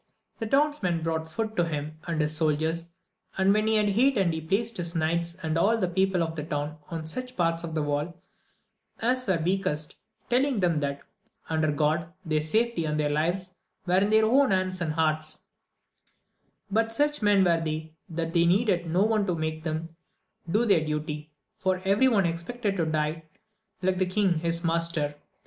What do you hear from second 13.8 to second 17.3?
were in their own hands and hearts; but such